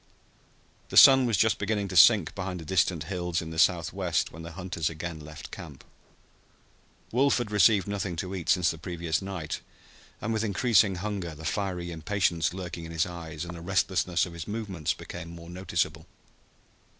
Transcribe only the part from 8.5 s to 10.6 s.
the previous night, and with